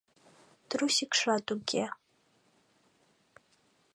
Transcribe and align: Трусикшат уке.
Трусикшат 0.69 1.45
уке. 1.55 1.85